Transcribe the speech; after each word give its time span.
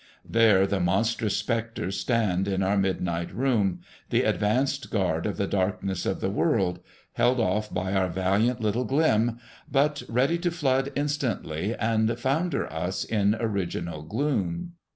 There 0.27 0.65
the 0.65 0.79
monstrous 0.79 1.37
specters 1.37 1.99
stand 1.99 2.47
in 2.47 2.63
our 2.63 2.75
midnight 2.75 3.31
room, 3.31 3.81
the 4.09 4.23
advance 4.23 4.79
guard 4.79 5.27
of 5.27 5.37
the 5.37 5.45
darkness 5.45 6.07
of 6.07 6.21
the 6.21 6.31
world, 6.31 6.79
held 7.13 7.39
off 7.39 7.71
by 7.71 7.93
our 7.93 8.07
valiant 8.09 8.59
little 8.59 8.83
glim, 8.85 9.37
but 9.71 10.01
ready 10.09 10.39
to 10.39 10.49
flood 10.49 10.91
instantly 10.95 11.75
and 11.75 12.17
founder 12.19 12.65
us 12.73 13.03
in 13.03 13.35
original 13.39 14.01
gloom. 14.01 14.73